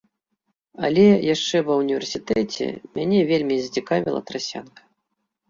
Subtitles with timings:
[0.87, 1.03] Але
[1.33, 2.65] яшчэ ва ўніверсітэце
[2.97, 4.81] мяне вельмі зацікавіла трасянка.